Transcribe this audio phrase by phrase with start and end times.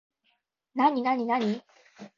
[0.73, 1.61] なになになに